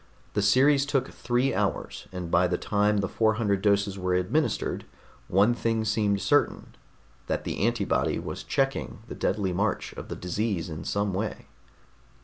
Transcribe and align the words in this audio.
The 0.33 0.41
series 0.41 0.87
took 0.87 1.09
three 1.09 1.53
hours, 1.53 2.07
and 2.11 2.31
by 2.31 2.47
the 2.47 2.57
time 2.57 3.01
the 3.01 3.07
four 3.07 3.35
hundred 3.35 3.61
doses 3.61 3.99
were 3.99 4.15
administered, 4.15 4.83
one 5.27 5.53
thing 5.53 5.85
seemed 5.85 6.21
certain: 6.21 6.73
that 7.27 7.43
the 7.43 7.59
antibody 7.63 8.17
was 8.17 8.41
checking 8.41 9.03
the 9.09 9.13
deadly 9.13 9.53
march 9.53 9.93
of 9.93 10.07
the 10.09 10.15
disease 10.15 10.69
in 10.71 10.85
some 10.85 11.13
way. 11.13 11.45